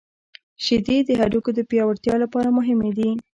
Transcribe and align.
•شیدې 0.65 0.97
د 1.03 1.09
هډوکو 1.19 1.51
د 1.55 1.59
پیاوړتیا 1.69 2.15
لپاره 2.23 2.55
مهمې 2.57 2.91
دي. 2.97 3.09